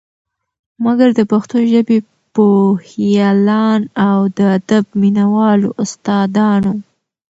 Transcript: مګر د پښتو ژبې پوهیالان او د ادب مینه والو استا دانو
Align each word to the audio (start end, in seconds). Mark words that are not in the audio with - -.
مګر 0.83 1.09
د 1.17 1.21
پښتو 1.31 1.57
ژبې 1.71 1.97
پوهیالان 2.35 3.81
او 4.07 4.17
د 4.37 4.39
ادب 4.57 4.83
مینه 4.99 5.25
والو 5.35 5.69
استا 5.83 6.17
دانو 6.35 6.73